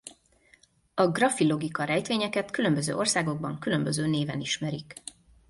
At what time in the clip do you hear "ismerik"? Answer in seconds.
4.41-4.93